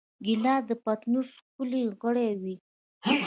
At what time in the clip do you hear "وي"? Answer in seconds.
2.41-2.55